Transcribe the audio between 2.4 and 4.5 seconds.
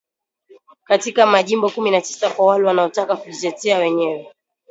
wale wanaotaka kujitetea wenyewe